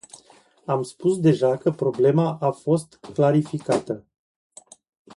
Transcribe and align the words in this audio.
Am 0.65 0.83
spus 0.83 1.19
deja 1.19 1.57
că 1.57 1.71
problema 1.71 2.37
a 2.39 2.51
fost 2.51 2.99
clarificată. 3.13 4.05